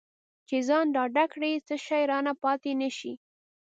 [0.47, 3.13] چې ځان ډاډه کړي څه شی رانه پاتې نه شي.